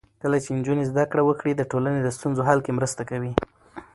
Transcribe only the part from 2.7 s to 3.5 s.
مرسته کوي.